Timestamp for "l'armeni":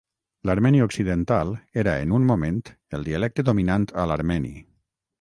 0.49-0.79, 4.13-4.57